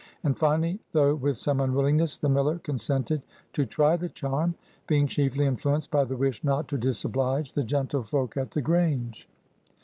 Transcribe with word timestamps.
And 0.23 0.35
finally, 0.35 0.79
though 0.93 1.13
with 1.13 1.37
some 1.37 1.59
unwillingness, 1.59 2.17
the 2.17 2.27
miller 2.27 2.57
consented 2.57 3.21
to 3.53 3.67
try 3.67 3.97
the 3.97 4.09
charm; 4.09 4.55
being 4.87 5.05
chiefly 5.05 5.45
influenced 5.45 5.91
by 5.91 6.05
the 6.05 6.17
wish 6.17 6.43
not 6.43 6.67
to 6.69 6.77
disoblige 6.79 7.53
the 7.53 7.61
gentlefolk 7.63 8.35
at 8.35 8.49
the 8.49 8.63
Grange. 8.63 9.29